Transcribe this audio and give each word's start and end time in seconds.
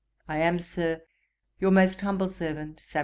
I 0.27 0.39
am, 0.39 0.57
Sir, 0.57 1.03
'Your 1.59 1.69
most 1.69 2.01
humble 2.01 2.29
servant, 2.29 2.79
'SAM. 2.83 2.99